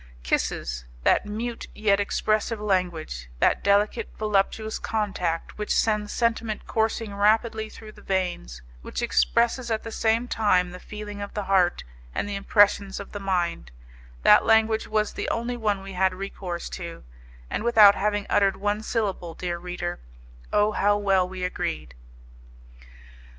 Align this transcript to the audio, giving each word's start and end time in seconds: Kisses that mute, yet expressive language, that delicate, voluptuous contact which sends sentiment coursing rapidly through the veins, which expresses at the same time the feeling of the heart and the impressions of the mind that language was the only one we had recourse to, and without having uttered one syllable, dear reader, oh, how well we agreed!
Kisses 0.23 0.85
that 1.03 1.27
mute, 1.27 1.67
yet 1.75 1.99
expressive 1.99 2.59
language, 2.59 3.29
that 3.37 3.63
delicate, 3.63 4.09
voluptuous 4.17 4.79
contact 4.79 5.59
which 5.59 5.75
sends 5.79 6.11
sentiment 6.11 6.65
coursing 6.65 7.13
rapidly 7.13 7.69
through 7.69 7.91
the 7.91 8.01
veins, 8.01 8.63
which 8.81 9.03
expresses 9.03 9.69
at 9.69 9.83
the 9.83 9.91
same 9.91 10.27
time 10.27 10.71
the 10.71 10.79
feeling 10.79 11.21
of 11.21 11.35
the 11.35 11.43
heart 11.43 11.83
and 12.15 12.27
the 12.27 12.33
impressions 12.33 12.99
of 12.99 13.11
the 13.11 13.19
mind 13.19 13.69
that 14.23 14.43
language 14.43 14.87
was 14.87 15.13
the 15.13 15.29
only 15.29 15.55
one 15.55 15.83
we 15.83 15.93
had 15.93 16.15
recourse 16.15 16.67
to, 16.67 17.03
and 17.47 17.63
without 17.63 17.93
having 17.93 18.25
uttered 18.27 18.55
one 18.57 18.81
syllable, 18.81 19.35
dear 19.35 19.59
reader, 19.59 19.99
oh, 20.51 20.71
how 20.71 20.97
well 20.97 21.29
we 21.29 21.43
agreed! 21.43 21.93